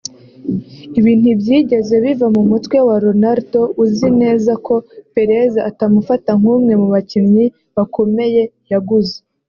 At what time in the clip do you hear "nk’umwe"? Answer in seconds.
6.39-6.73